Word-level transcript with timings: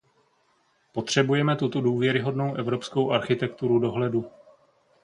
Potřebujeme 0.91 1.55
tuto 1.55 1.81
důvěryhodnou 1.81 2.55
evropskou 2.55 3.11
architekturu 3.11 3.79
dohledu. 3.79 4.31